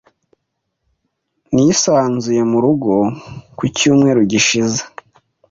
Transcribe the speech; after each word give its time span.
Nisanzuye 1.53 2.41
murugo 2.51 2.93
ku 3.57 3.63
cyumweru 3.77 4.19
gishize. 4.31 4.79